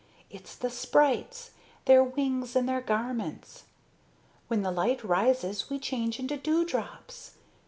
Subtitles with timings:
[0.31, 1.51] It's the sprites,
[1.85, 3.65] their wings and their garments.
[4.47, 7.33] When the light rises we change into dew drops.